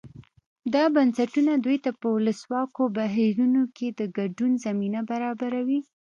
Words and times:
دا 0.73 0.83
بنسټونه 0.95 1.51
دوی 1.65 1.77
ته 1.83 1.91
په 1.99 2.07
ولسواکو 2.17 2.83
بهیرونو 2.97 3.61
کې 3.75 3.87
د 3.99 4.01
ګډون 4.17 4.51
زمینه 4.65 4.99
برابروي. 5.09 5.79